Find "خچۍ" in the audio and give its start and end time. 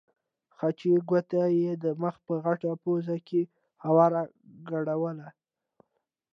0.57-0.93